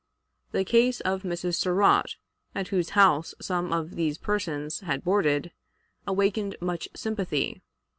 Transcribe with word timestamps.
The 0.51 0.63
case 0.63 0.99
of 1.01 1.21
Mrs. 1.21 1.57
Surratt, 1.57 2.15
at 2.55 2.69
whose 2.69 2.89
house 2.97 3.35
some 3.39 3.71
of 3.71 3.91
these 3.95 4.17
persons 4.17 4.79
had 4.79 5.03
boarded, 5.03 5.51
awakened 6.07 6.55
much 6.59 6.89
sympathy. 6.95 7.61